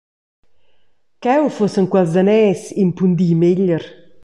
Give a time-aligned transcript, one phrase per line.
[1.23, 3.81] Cheu fussen quels daners impundi meglier.